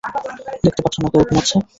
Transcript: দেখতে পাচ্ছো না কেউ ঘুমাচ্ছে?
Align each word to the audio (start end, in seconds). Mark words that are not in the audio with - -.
দেখতে 0.63 0.81
পাচ্ছো 0.83 0.99
না 1.01 1.07
কেউ 1.11 1.21
ঘুমাচ্ছে? 1.23 1.55